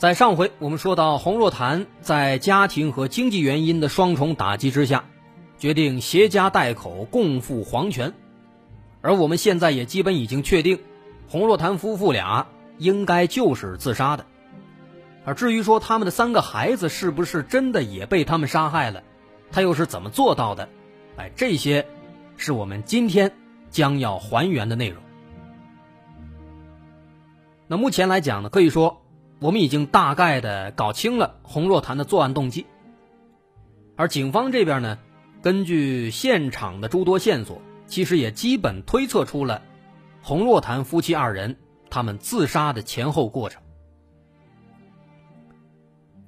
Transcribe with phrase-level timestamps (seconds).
[0.00, 5.04] 在上回我们说到，洪若潭在家庭和经济原因的双重打击之下，
[5.58, 8.14] 决定携家带口共赴黄泉。
[9.02, 10.78] 而我们现在也基本已经确定，
[11.28, 12.46] 洪若潭夫妇俩
[12.78, 14.24] 应该就是自杀的。
[15.26, 19.02] 而至于说他们的三个孩子是不是真的也被他们杀害了，
[19.52, 20.66] 他又是怎么做到的？
[21.18, 21.86] 哎，这些
[22.38, 23.30] 是我们今天
[23.68, 25.02] 将要还原的内容。
[27.66, 29.02] 那目前来讲呢，可以说。
[29.40, 32.66] 我们已经大概的搞清了洪若潭的作案动机，
[33.96, 34.98] 而警方这边呢，
[35.42, 39.62] 根据现场的诸多线索，其实也基本推测出了
[40.20, 41.56] 洪若潭夫妻二人
[41.88, 43.62] 他们自杀的前后过程。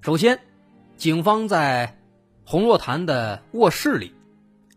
[0.01, 0.41] 首先，
[0.97, 1.99] 警方在
[2.45, 4.15] 洪若潭的卧室里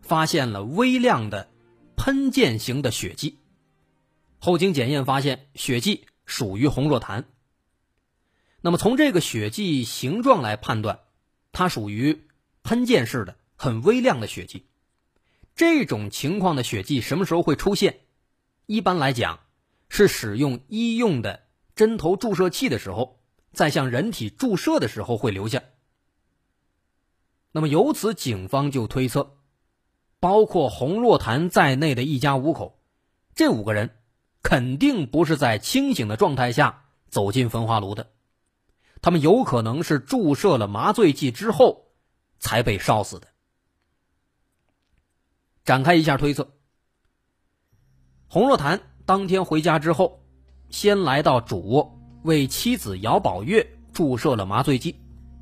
[0.02, 1.48] 发现了微量的
[1.96, 3.38] 喷溅型的血迹，
[4.38, 7.24] 后经检验发现，血迹属于洪若潭。
[8.60, 11.00] 那么从这个血迹形状来判断，
[11.52, 12.26] 它属于
[12.62, 14.66] 喷溅式的很微量的血迹。
[15.54, 18.00] 这种情况的血迹什么时候会出现？
[18.66, 19.40] 一般来讲，
[19.88, 23.20] 是使用医用的针头注射器的时候，
[23.52, 25.62] 在向人体注射的时候会留下。
[27.52, 29.38] 那么由此，警方就推测，
[30.18, 32.80] 包括洪若潭在内的一家五口，
[33.34, 33.96] 这五个人
[34.42, 38.10] 肯定不是在清醒的状态下走进焚化炉的。
[39.06, 41.92] 他们有可能是注射了麻醉剂之后
[42.40, 43.28] 才被烧死的。
[45.64, 46.48] 展开一下推测，
[48.26, 50.24] 洪若潭当天回家之后，
[50.70, 54.96] 先来到主卧为妻子姚宝月注射了麻醉剂，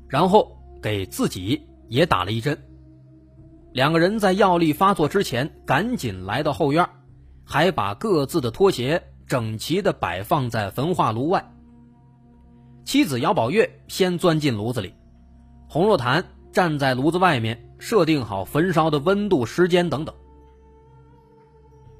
[0.07, 2.55] 然后给自己也打了一针。
[3.73, 6.87] 两个人在药力发作之前，赶紧来到后院，
[7.43, 11.51] 还把各自的拖鞋整齐的摆放在焚化炉外。
[12.85, 14.93] 妻子姚宝月先钻进炉子里，
[15.67, 20.13] 洪若潭站在炉子外面，设定好焚烧的温度、时间等等，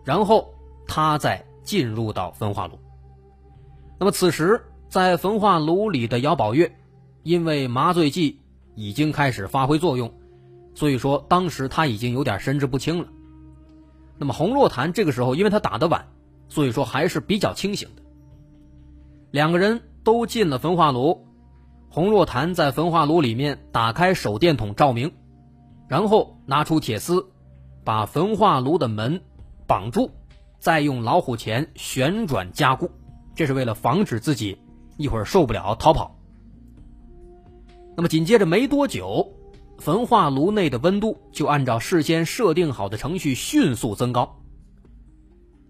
[0.04, 0.54] 然后
[0.88, 2.78] 他再进入到焚化炉。
[3.98, 6.72] 那么此时在焚化炉里的姚宝月，
[7.24, 8.40] 因为麻醉剂
[8.76, 10.14] 已经开始发挥作用，
[10.76, 13.08] 所以说当时他已经有点神志不清了。
[14.20, 16.08] 那么洪若潭这个时候，因为他打的晚，
[16.48, 18.04] 所以说还是比较清醒的。
[19.32, 19.82] 两个人。
[20.06, 21.26] 都进了焚化炉，
[21.90, 25.12] 洪若潭在焚化炉里面打开手电筒照明，
[25.88, 27.28] 然后拿出铁丝，
[27.84, 29.20] 把焚化炉的门
[29.66, 30.12] 绑住，
[30.60, 32.92] 再用老虎钳旋转加固，
[33.34, 34.60] 这是为了防止自己
[34.96, 36.16] 一会儿受不了逃跑。
[37.98, 39.34] 那么紧接着没多久，
[39.80, 44.40] 焚化炉内的温度就按照事先设定好的程序迅速增高。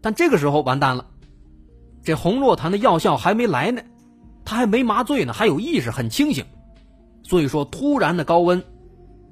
[0.01, 1.07] 但这个时候完蛋了，
[2.03, 3.81] 这洪若潭的药效还没来呢。
[4.45, 6.45] 他还没麻醉呢，还有意识，很清醒，
[7.23, 8.63] 所以说突然的高温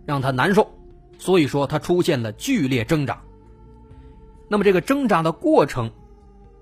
[0.05, 0.67] 让他难受，
[1.19, 3.21] 所以说他出现了剧烈挣扎。
[4.49, 5.91] 那么这个挣扎的过程，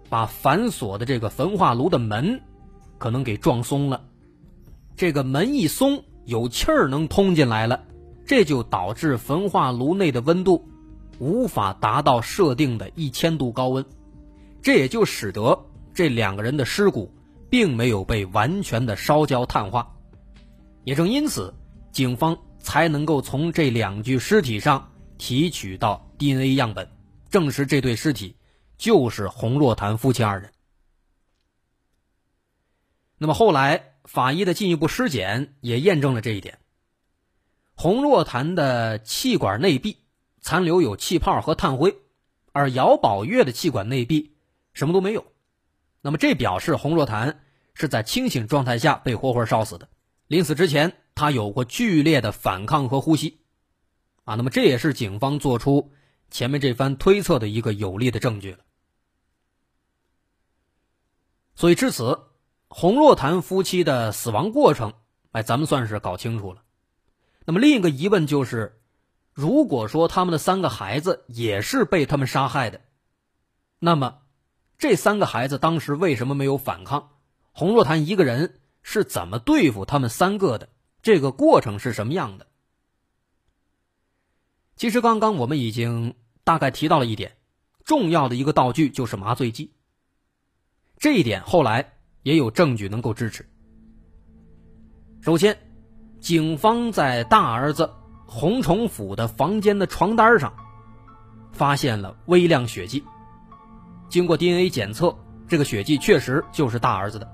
[0.09, 2.41] 把反锁的这个焚化炉的门
[2.97, 4.03] 可能给撞松了，
[4.95, 7.83] 这个门一松，有气儿能通进来了，
[8.25, 10.67] 这就导致焚化炉内的温度
[11.19, 13.85] 无法达到设定的一千度高温，
[14.61, 15.57] 这也就使得
[15.93, 17.09] 这两个人的尸骨。
[17.51, 19.93] 并没有被完全的烧焦碳化，
[20.85, 21.53] 也正因此，
[21.91, 26.89] 警方才能够从这两具尸体上提取到 DNA 样本，
[27.29, 28.37] 证实这对尸体
[28.77, 30.53] 就是洪若潭夫妻二人。
[33.17, 36.57] 那么后来法医的进一步尸检也验证了这一点，
[37.75, 39.97] 洪若潭的气管内壁
[40.39, 41.97] 残留有气泡和炭灰，
[42.53, 44.37] 而姚宝月的气管内壁
[44.73, 45.25] 什么都没有。
[46.03, 47.43] 那么这表示洪若潭
[47.75, 49.87] 是在清醒状态下被活活烧死的，
[50.25, 53.39] 临死之前他有过剧烈的反抗和呼吸，
[54.23, 55.91] 啊，那么这也是警方做出
[56.31, 58.59] 前面这番推测的一个有力的证据了。
[61.53, 62.19] 所以至此，
[62.67, 64.93] 洪若潭夫妻的死亡过程，
[65.33, 66.63] 哎，咱们算是搞清楚了。
[67.45, 68.81] 那么另一个疑问就是，
[69.33, 72.81] 如果说他们的三个孩子也是被他们杀害的，
[73.77, 74.20] 那么。
[74.81, 77.11] 这三个孩子当时为什么没有反抗？
[77.51, 80.69] 洪若潭一个人是怎么对付他们三个的，
[81.03, 82.47] 这个过程是什么样的。
[84.75, 87.37] 其实刚刚我们已经大概提到了一点，
[87.85, 89.71] 重要的一个道具就是麻醉剂。
[90.97, 91.93] 这一点后来
[92.23, 93.47] 也有证据能够支持。
[95.21, 95.59] 首先，
[96.19, 97.93] 警方在大儿子
[98.25, 100.51] 洪崇甫的房间的床单上
[101.51, 103.03] 发现了微量血迹，
[104.11, 105.15] 经过 DNA 检测，
[105.47, 107.25] 这个血迹确实就是大儿子的。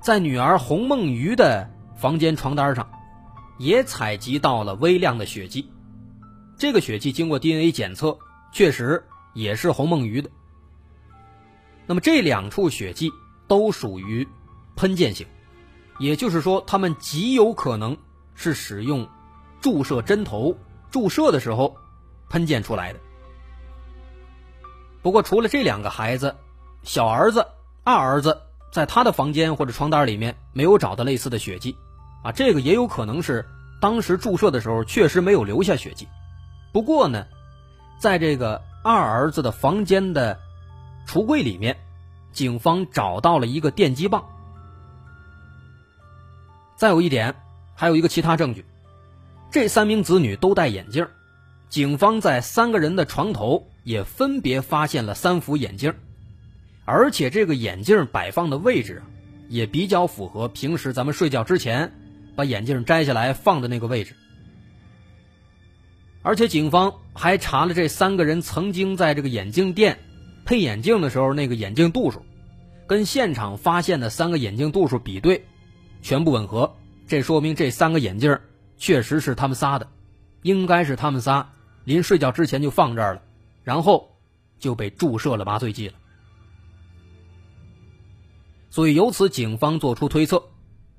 [0.00, 2.88] 在女儿洪梦瑜的房间床单上，
[3.58, 5.68] 也采集到了微量的血迹。
[6.56, 8.16] 这个血迹经过 DNA 检测，
[8.52, 9.02] 确实
[9.34, 10.30] 也是洪梦瑜的。
[11.88, 13.10] 那么这两处血迹
[13.48, 14.28] 都属于
[14.76, 15.26] 喷溅型，
[15.98, 17.96] 也就是说，他们极有可能
[18.36, 19.08] 是使用
[19.60, 20.56] 注射针头
[20.88, 21.76] 注射的时候
[22.30, 23.00] 喷溅出来的。
[25.06, 26.34] 不过，除了这两个孩子，
[26.82, 27.46] 小儿子、
[27.84, 28.42] 二儿子
[28.72, 31.76] 在他的房间或者床单里面没有找到类似的血迹，
[32.24, 33.46] 啊，这个也有可能是
[33.80, 36.08] 当时注射的时候确实没有留下血迹。
[36.72, 37.24] 不过呢，
[38.00, 40.40] 在这个二儿子的房间的
[41.06, 41.76] 橱柜里面，
[42.32, 44.26] 警方找到了一个电击棒。
[46.74, 47.36] 再有一点，
[47.76, 48.66] 还有一个其他证据，
[49.52, 51.06] 这三名子女都戴眼镜，
[51.68, 55.94] 警方在三个人的床头也分别发现了三副眼镜，
[56.84, 59.02] 而且这个眼镜摆放的位置
[59.48, 61.92] 也比较符合平时咱们睡觉之前
[62.34, 64.14] 把眼镜摘下来放的那个位置。
[66.22, 69.98] 而且警方还查了这三个人曾经在这个眼镜店
[70.44, 72.24] 配眼镜的时候那个眼镜度数，
[72.86, 75.44] 跟现场发现的三个眼镜度数比对，
[76.02, 76.74] 全部吻合。
[77.06, 78.38] 这说明这三个眼镜
[78.76, 79.88] 确实是他们仨的，
[80.42, 81.52] 应该是他们仨
[81.86, 83.22] 临睡觉之前就放这儿了，
[83.64, 84.06] 然后
[84.58, 85.94] 就被注射了麻醉剂了。
[88.68, 90.42] 所以由此，警方做出推测，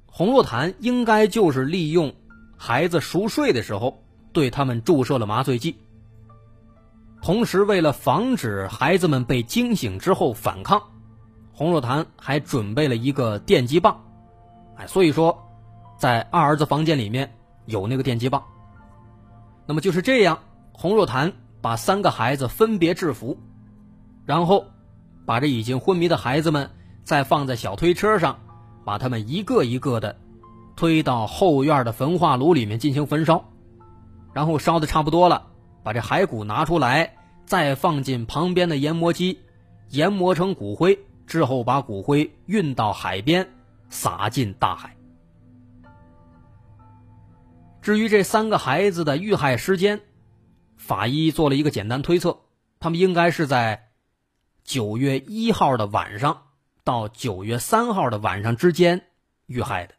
[0.08, 2.12] 洪若潭应该就是利用
[2.58, 4.04] 孩子熟睡的时候。
[4.34, 5.76] 对他们注射了麻醉剂，
[7.24, 10.80] 同时为了防止孩子们被惊醒之后反抗，
[11.54, 14.00] 洪若潭还准备了一个电击棒，
[14.76, 15.36] 哎，所以说，
[15.98, 17.34] 在二儿子房间里面
[17.66, 18.44] 有那个电击棒。
[19.66, 20.38] 那么就是这样，
[20.80, 23.36] 洪若潭把三个孩子分别制服，
[24.26, 24.64] 然后
[25.26, 26.70] 把这已经昏迷的孩子们
[27.04, 28.40] 再放在小推车上，
[28.86, 30.16] 把他们一个一个的
[30.76, 33.44] 推到后院的焚化炉里面进行焚烧。
[34.34, 35.48] 然后烧的差不多了，
[35.82, 39.40] 把这骸骨拿出来，再放进旁边的研磨机，
[39.90, 43.50] 研磨成骨灰之后，把骨灰运到海边，
[43.90, 44.96] 撒进大海。
[47.82, 50.00] 至于这三个孩子的遇害时间，
[50.88, 52.40] 法医做了一个简单推测，
[52.80, 53.92] 他们应该是在
[54.64, 56.48] 九月一号的晚上
[56.84, 59.08] 到九月三号的晚上之间
[59.46, 59.94] 遇害的。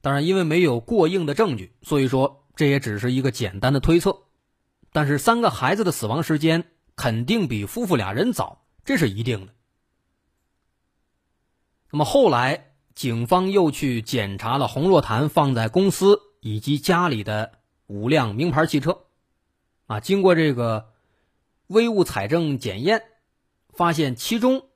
[0.00, 2.38] 当然，因为没有过硬的证据，所以说。
[2.56, 4.24] 这也只是一个简单的推测，
[4.92, 6.64] 但是三个孩子的死亡时间
[6.94, 9.54] 肯定比夫妇俩人早，这是一定的。
[11.90, 17.52] 那么后来，警方又去检查了洪若潭放在公司以及家里的
[17.86, 19.04] 五辆名牌汽车，
[19.90, 20.92] 啊，经过这个
[21.66, 23.02] 微物采证检验，
[23.70, 24.68] 发现其中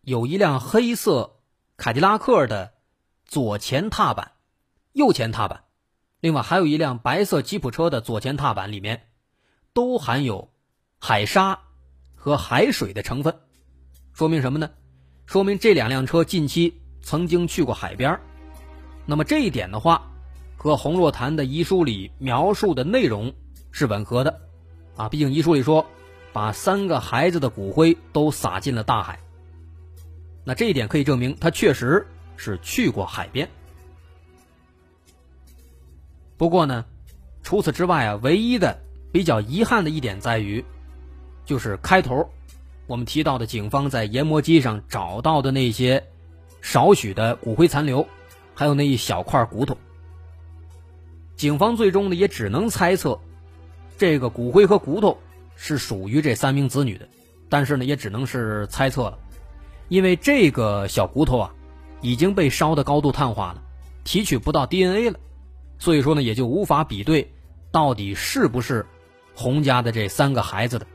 [0.00, 1.40] 有一辆黑色
[1.76, 2.74] 凯迪拉克的
[3.24, 4.30] 左前踏板、
[4.92, 5.64] 右前踏板。
[6.20, 9.08] 另外还有一辆白色吉普车的左前踏板里面，
[9.72, 10.52] 都含有
[11.00, 11.58] 海沙
[12.14, 13.40] 和海水的成分，
[14.12, 14.70] 说明什么呢？
[15.26, 18.20] 说明这两辆车近期曾经去过海边
[19.04, 20.08] 那么这一点的话，
[20.56, 23.34] 和洪若潭的遗书里描述的内容
[23.72, 24.40] 是吻合的，
[25.00, 25.86] 啊，毕竟遗书里说
[26.30, 29.18] 把三个孩子的骨灰都撒进了大海，
[30.44, 33.48] 那这一点可以证明他确实是去过海边。
[36.36, 36.84] 不过呢，
[37.42, 38.78] 除此之外啊，唯一的
[39.10, 40.62] 比较遗憾的一点在于，
[41.46, 42.28] 就是开头
[42.86, 46.06] 我们提到的警方在研磨机上找到的那些
[46.60, 48.06] 少许的骨灰残留，
[48.54, 49.78] 还有那一小块骨头。
[51.36, 53.18] 警方最终呢也只能猜测，
[54.00, 55.18] 这个骨灰和骨头
[55.56, 57.06] 是属于这三名子女的，
[57.50, 59.18] 但是呢也只能是猜测了，
[59.90, 61.54] 因为这个小骨头啊
[62.00, 63.62] 已经被烧的高度碳化了，
[64.02, 65.20] 提取不到 DNA 了。
[65.78, 67.30] 所以说呢，也就无法比对，
[67.70, 68.86] 到底是不是
[69.34, 70.86] 洪家的这三个孩子的。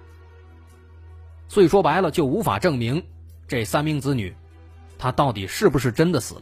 [1.48, 3.04] 所以说白了，就无法证明
[3.48, 4.36] 这三名子女，
[4.98, 6.42] 他到底是不是真的死了。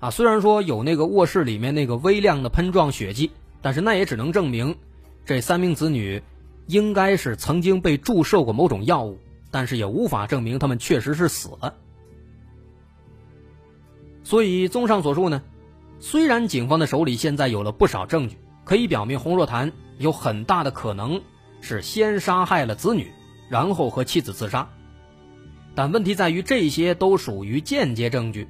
[0.00, 4.76] 啊，虽然说有那个卧室里面那个微量的喷状血迹，但是那也只能证明
[5.24, 6.22] 这三名子女
[6.66, 9.18] 应该是曾经被注射过某种药物，
[9.50, 11.74] 但是也无法证明他们确实是死了。
[14.24, 15.42] 所以综上所述呢，
[16.00, 21.22] 虽然警方的手里现在有了不少证据，可以表明洪若潭有很大的可能
[21.60, 23.10] 是先杀害了子女，
[23.48, 24.68] 然后和妻子自杀，
[25.74, 28.48] 但问题在于这些都属于间接证据，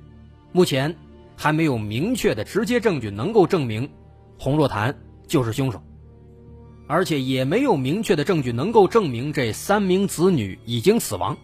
[0.52, 0.96] 目前
[1.36, 3.90] 还没有明确的直接证据能够证明
[4.38, 4.94] 洪若潭
[5.26, 5.82] 就是凶手。
[6.92, 11.34] 而且也没有明确的证据能够证明这三名子女已经死亡，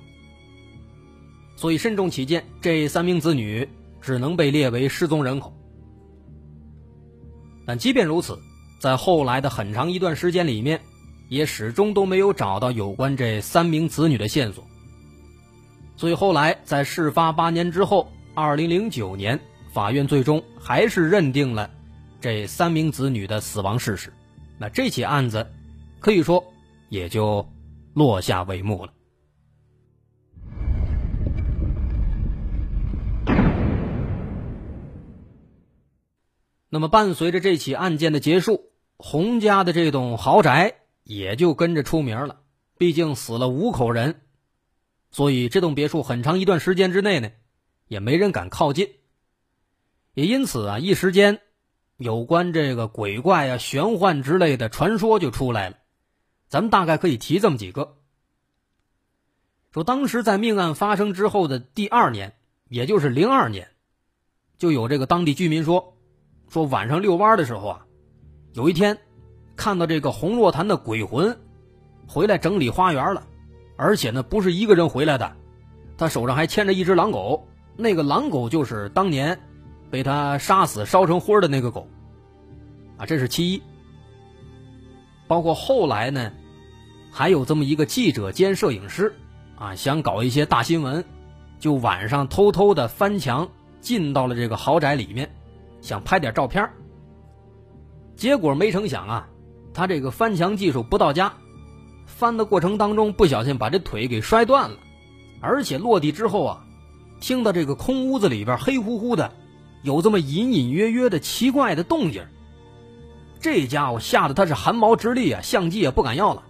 [1.57, 3.67] 所以慎重起见，这三名子女
[3.99, 5.57] 只能被列为失踪人口。
[7.65, 8.39] 但即便如此，
[8.79, 10.79] 在后来的很长一段时间里面，
[11.31, 14.63] 也始终都没有找到有关这三名子女的线索。
[15.97, 19.41] 所以后来在事发八年之后，二零零九年，
[19.73, 21.71] 法院最终还是认定了
[22.21, 24.13] 这三名子女的死亡事实。
[24.61, 25.47] 那这起案子，
[26.01, 26.53] 可以说
[26.89, 27.49] 也就
[27.95, 28.93] 落下帷幕了。
[36.71, 40.75] 那么，伴随着这起案件的结束，洪家的这栋豪宅
[41.05, 42.41] 也就跟着出名了。
[42.77, 44.21] 毕竟死了五口人，
[45.11, 47.31] 所以这栋别墅很长一段时间之内呢，
[47.87, 48.91] 也没人敢靠近。
[50.15, 51.41] 也因此啊，一时间。
[51.99, 55.77] 有关这个鬼怪啊、玄幻之类的传说就出来了，
[56.47, 57.97] 咱们大概可以提这么几个。
[59.73, 62.33] 说当时在命案发生之后的第二年，
[62.69, 63.67] 也就是零二年，
[64.59, 65.93] 就有这个当地居民说，
[66.49, 67.85] 说晚上遛弯的时候啊，
[68.53, 68.97] 有一天
[69.57, 71.37] 看到这个红若潭的鬼魂
[72.07, 73.27] 回来整理花园了，
[73.77, 75.37] 而且呢不是一个人回来的，
[75.97, 77.45] 他手上还牵着一只狼狗，
[77.77, 79.37] 那个狼狗就是当年。
[79.91, 81.89] 被他杀死、烧成灰的那个狗，
[82.97, 83.63] 啊，这是其一。
[85.27, 86.33] 包括后来呢，
[87.11, 89.15] 还有这么一个记者兼摄影师，
[89.57, 91.05] 啊，想搞一些大新闻，
[91.59, 93.49] 就晚上偷偷的翻墙
[93.81, 95.31] 进到了这个豪宅里面，
[95.81, 96.69] 想拍点照片。
[98.17, 99.29] 结果没成想啊，
[99.73, 101.33] 他这个翻墙技术不到家，
[102.07, 104.77] 翻的过程当中不小心把这腿给摔断了，
[105.41, 106.65] 而且落地之后啊，
[107.21, 109.33] 听到这个空屋子里边黑乎乎的。
[109.83, 112.25] 有这么隐隐约约的奇怪的动静，
[113.41, 116.43] 这家伙吓得他是汗毛直立啊，相机也不敢要了，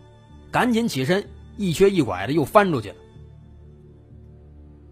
[0.50, 2.94] 赶紧起身，一瘸一拐的又翻出去了。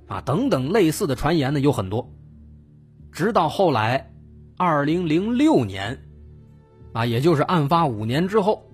[0.09, 2.13] 啊，等等类似的传言呢有很多，
[3.11, 4.13] 直到后来，
[4.57, 6.01] 二零零六年，
[6.93, 8.71] 啊，也就是案发五年之后，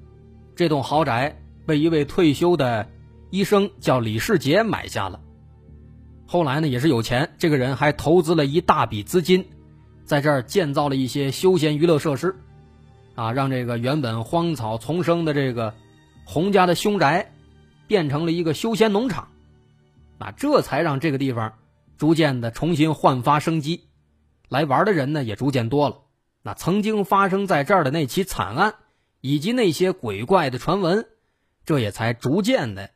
[0.54, 2.86] 这栋豪宅被一位退休的
[3.30, 5.20] 医生叫李世杰买下了。
[6.32, 9.50] 后来呢，也是有钱，这个人还投资了一大笔资金，
[10.06, 12.36] 在这儿建造了一些休闲娱乐设施，
[13.14, 15.74] 啊，让这个原本荒草丛生的这个
[16.24, 17.34] 洪家的凶宅，
[17.86, 19.28] 变成了一个休闲农场，
[20.16, 21.52] 啊，这才让这个地方
[21.98, 23.82] 逐渐的重新焕发生机，
[24.48, 25.98] 来玩的人呢也逐渐多了。
[26.40, 28.76] 那曾经发生在这儿的那起惨案，
[29.20, 31.04] 以及那些鬼怪的传闻，
[31.66, 32.88] 这也才逐渐的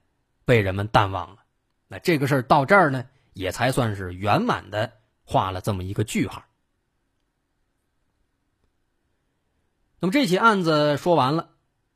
[0.47, 1.41] 被人们淡忘了。
[1.87, 3.05] 那这个事儿到这儿呢？
[3.37, 6.43] 也才算是圆满的画了这么一个句号。
[10.01, 11.51] 那么这起案子说完了，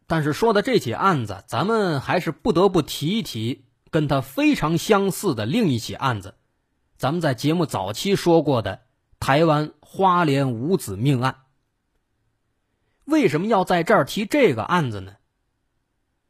[0.06, 6.34] 但是说的这起案子，咱们还是不得不提一提跟他非常相似的另一起案子，
[6.98, 8.82] 咱们在节目早期说过的
[9.18, 11.44] 台湾花莲五子命案。
[13.06, 15.16] 为什么要在这儿提这个案子呢？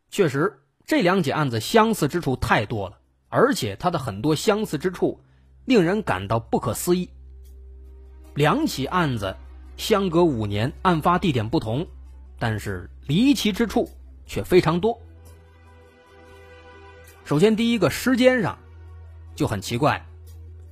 [0.09, 3.00] 确实，这两起案子相似之处太多了。
[3.31, 5.19] 而且它的很多相似之处，
[5.65, 7.09] 令人感到不可思议。
[8.35, 9.35] 两起案子
[9.77, 11.87] 相隔五年，案发地点不同，
[12.39, 13.89] 但是离奇之处
[14.27, 15.01] 却非常多。
[17.25, 18.59] 首先，第一个时间上
[19.37, 20.05] 就很奇怪，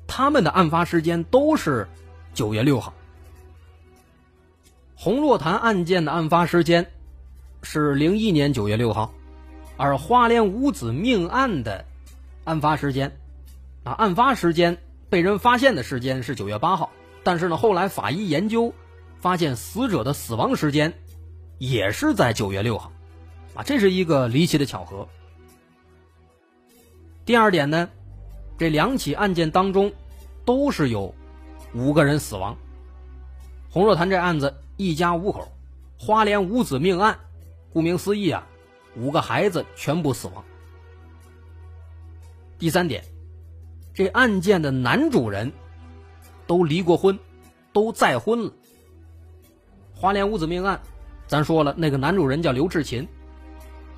[0.09, 1.87] 他们的案发时间都是
[2.35, 2.93] 九月六号。
[4.97, 6.85] 洪若潭案件的案发时间
[7.63, 9.15] 是零一年九月六号，
[9.77, 11.85] 而花莲五子命案的。
[12.49, 13.21] 案发时间，
[13.85, 14.79] 啊，案发时间
[15.11, 16.91] 被人发现的时间是九月八号，
[17.23, 18.73] 但是呢，后来法医研究
[19.19, 20.95] 发现死者的死亡时间
[21.59, 22.91] 也是在九月六号，
[23.55, 25.07] 啊，这是一个离奇的巧合。
[27.27, 27.91] 第二点呢，
[28.57, 29.93] 这两起案件当中
[30.47, 31.15] 都是有
[31.75, 32.57] 五个人死亡。
[33.69, 35.53] 洪若潭这案子一家五口，
[35.99, 37.19] 花莲五子命案，
[37.75, 38.47] 顾名思义啊，
[38.97, 40.43] 五个孩子全部死亡。
[42.59, 43.05] 第三点，
[43.95, 45.53] 这案件的男主人
[46.47, 47.17] 都离过婚，
[47.73, 48.53] 都再婚了。
[49.95, 50.81] 花莲五子命案，
[51.27, 53.07] 咱说了，那个男主人叫刘志勤，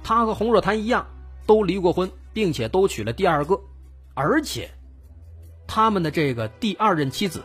[0.03, 1.07] 他和洪若潭一样，
[1.47, 3.59] 都离过婚，并且都娶了第二个，
[4.13, 4.71] 而且
[5.67, 7.43] 他们的这个第二任妻子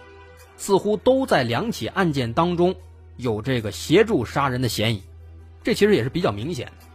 [0.58, 2.76] 似乎都在两起案件当中
[3.16, 5.02] 有这个协助杀人的嫌疑，
[5.64, 6.86] 这其实也是比较明显的。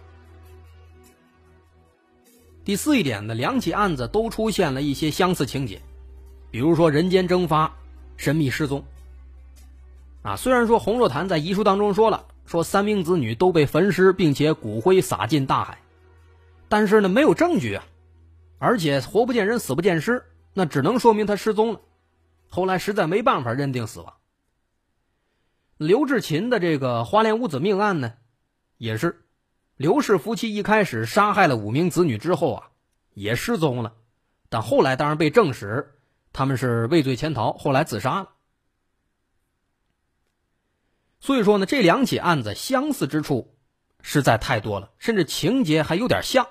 [2.65, 5.81] 第四一点呢，两起案子都出现了一些相似情节，
[6.51, 7.75] 比如说人间蒸发、
[8.17, 8.85] 神秘失踪。
[10.23, 15.79] 啊，虽然说洪若潭在遗书当中说了，说三名子女都被焚尸，并且骨灰撒进大海，
[16.69, 17.85] 但是呢，没有证据啊，
[18.59, 21.81] 而且活不见人，死不见尸，那只能说明他失踪了。
[22.49, 24.13] 后来实在没办法认定死亡。
[25.79, 28.13] 刘志勤的这个花莲五子命案呢，
[28.77, 29.23] 也是
[29.81, 32.69] 刘氏夫妻一开始杀害了五名子女之后啊，
[33.15, 33.95] 也失踪了，
[34.51, 35.95] 但后来当然被证实
[36.35, 38.29] 他们是畏罪潜逃，后来自杀了。
[41.19, 43.57] 所以说呢，这两起案子相似之处
[44.03, 46.47] 实在太多了，甚至情节还有点像，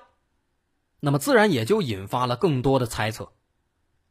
[0.98, 3.30] 那么自然也就引发了更多的猜测。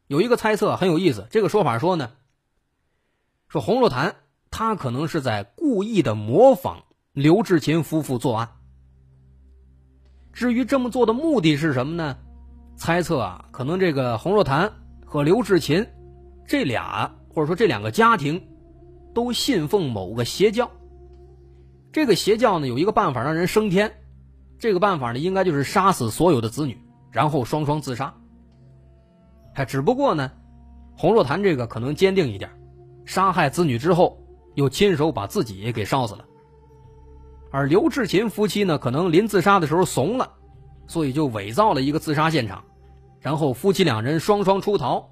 [0.08, 2.14] 有一个猜测很有意思，这个说法说呢，
[3.50, 4.16] 说洪若潭
[4.50, 8.56] 他可能是在故意的模仿刘志勤夫妇作案。
[10.34, 12.18] 至于这么做的目的是什么呢？
[12.76, 14.72] 猜测啊，可能这个洪若潭
[15.06, 15.86] 和刘志勤
[16.48, 18.42] 这俩或者说这两个家庭。
[19.12, 20.70] 都信奉某个邪教，
[21.92, 23.92] 这个邪教呢有一个办法让人升天，
[24.60, 26.80] 这个办法呢应该就是杀死所有的子女，
[27.12, 28.14] 然后双双自杀。
[29.52, 30.32] 还只不过呢，
[30.96, 32.52] 洪若潭这个可能坚定一点，
[33.04, 36.24] 杀害子女之后又亲手把自己给烧死了。
[37.52, 40.32] 而刘志勤夫妻呢，可能临自杀的时候怂了，
[40.88, 42.64] 所以就伪造了一个自杀现场，
[43.20, 45.10] 然后夫妻两人双双出逃。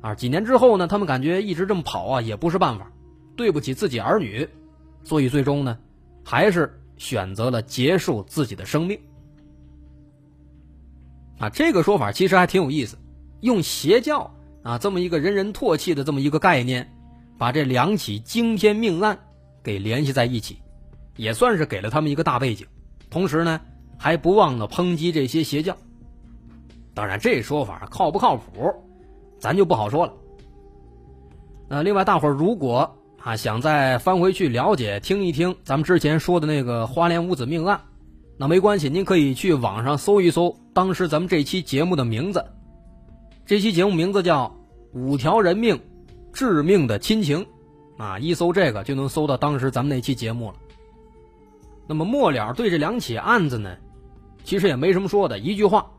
[0.00, 2.90] 啊，几年之后呢，他们感觉一直这么跑啊也不是办法，
[3.36, 4.48] 对不起自己儿女，
[5.04, 5.78] 所以最终呢，
[6.24, 8.98] 还是选择了结束自己的生命。
[11.38, 12.96] 啊，这个说法其实还挺有意思，
[13.40, 14.32] 用邪教
[14.62, 16.90] 啊这么一个人人唾弃的这么一个概念，
[17.36, 19.18] 把这两起惊天命案
[19.62, 20.58] 给联系在一起，
[21.16, 22.66] 也算是给了他们一个大背景，
[23.10, 23.60] 同时呢，
[23.98, 25.76] 还不忘了抨击这些邪教。
[26.94, 28.72] 当然，这说法靠不靠谱？
[29.38, 30.12] 咱就不好说了。
[31.68, 37.80] 那另外，大伙儿如果啊想再翻回去了解、听一听咱们之前说的那个花莲五子命案，
[38.38, 42.44] 那没关系，您可以去网上搜一搜当时咱们这期节目的名字。
[43.44, 44.56] 这期节目名字叫
[44.98, 45.80] 《五条人命，
[46.32, 47.44] 致命的亲情》，
[48.02, 50.54] 啊，一搜这个就能搜到当时咱们那期节目了。
[51.86, 53.76] 那么末了对这两起案子呢，
[54.44, 55.90] 其实也没什么说的，一句话：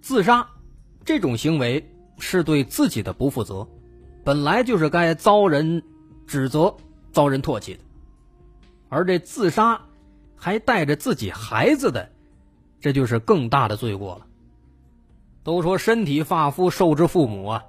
[0.00, 0.46] 自杀
[1.04, 1.88] 这种行为。
[2.18, 3.66] 是对自己的不负责，
[4.22, 5.82] 本来就是该遭人
[6.24, 6.72] 指责、
[7.10, 7.80] 遭人唾弃的。
[8.88, 9.80] 而这自杀
[10.36, 12.08] 还带着自己孩子的，
[12.80, 14.26] 这就是更大的罪过了。
[15.42, 17.64] 都说身体发肤受之父母啊，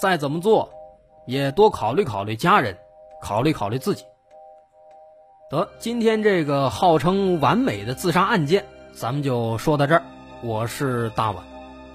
[0.00, 0.72] 再怎么做
[1.26, 2.74] 也多考虑考虑家人，
[3.20, 4.04] 考虑考虑自己。
[5.52, 10.02] 得，今天这个号称完美的自杀案件，咱们就说到这儿。
[10.42, 11.44] 我是大碗。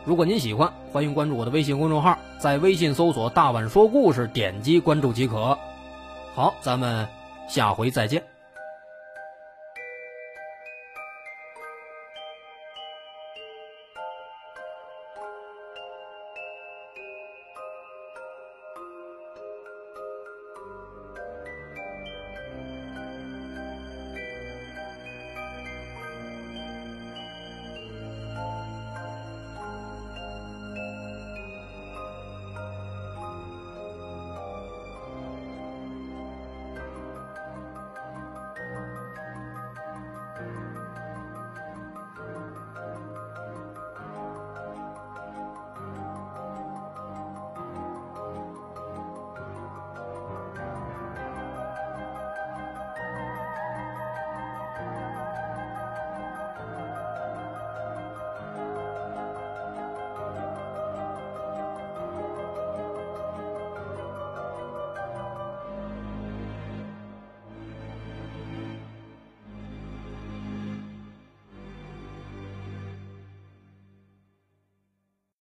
[0.05, 5.57] 如果您喜欢，欢迎关注我的微信公众号，在微信搜索“大碗说故事”，点击关注即可。
[6.35, 7.07] 好，咱们
[7.49, 8.21] 下回再见。